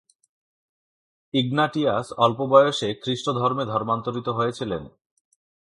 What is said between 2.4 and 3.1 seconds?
বয়সে